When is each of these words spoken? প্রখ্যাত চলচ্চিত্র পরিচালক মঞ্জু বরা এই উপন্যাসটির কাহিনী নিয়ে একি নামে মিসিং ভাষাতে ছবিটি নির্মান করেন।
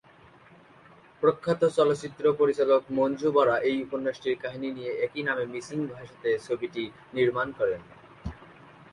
প্রখ্যাত 1.23 1.61
চলচ্চিত্র 1.77 2.23
পরিচালক 2.39 2.81
মঞ্জু 2.97 3.29
বরা 3.35 3.55
এই 3.69 3.77
উপন্যাসটির 3.85 4.35
কাহিনী 4.43 4.69
নিয়ে 4.77 4.91
একি 5.05 5.21
নামে 5.27 5.45
মিসিং 5.53 5.79
ভাষাতে 5.93 6.29
ছবিটি 6.47 6.83
নির্মান 7.13 7.47
করেন। 7.59 7.81